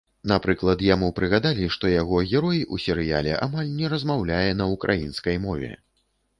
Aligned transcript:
Напрыклад, 0.29 0.79
яму 0.87 1.09
прыгадалі, 1.19 1.67
што 1.75 1.91
яго 1.91 2.23
герой 2.33 2.63
у 2.77 2.81
серыяле 2.85 3.37
амаль 3.49 3.71
не 3.77 3.95
размаўляе 3.97 4.51
на 4.65 4.71
ўкраінскай 4.75 5.43
мове. 5.49 5.75